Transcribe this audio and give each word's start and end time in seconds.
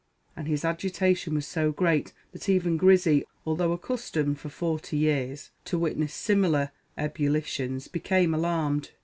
And 0.35 0.47
his 0.47 0.65
agitation 0.65 1.35
was 1.35 1.45
so 1.45 1.71
great 1.71 2.11
that 2.31 2.49
even 2.49 2.75
Grizzy, 2.75 3.23
although 3.45 3.71
accustomed 3.71 4.39
for 4.39 4.49
forty 4.49 4.97
years 4.97 5.51
to 5.65 5.77
witness 5.77 6.11
similar 6.15 6.71
ebullitions, 6.97 7.87
became 7.87 8.33
alarmed. 8.33 8.89